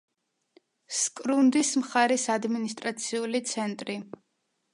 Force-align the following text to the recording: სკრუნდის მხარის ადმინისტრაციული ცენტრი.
სკრუნდის 0.99 1.69
მხარის 1.81 2.25
ადმინისტრაციული 2.37 3.43
ცენტრი. 3.53 4.01